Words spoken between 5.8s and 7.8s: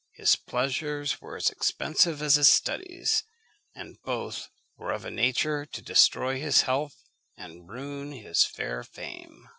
destroy his health and